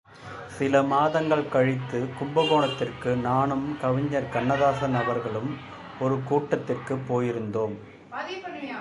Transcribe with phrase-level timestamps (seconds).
[0.59, 5.57] சிலமாதங்கள் கழித்து, கும்பகோணத்திற்கு நானும் கவிஞர் கண்ணதாசன் அவர்களும்
[5.99, 7.75] ஒரு கூட்டத்திற்குப் போயிருந்தோம்.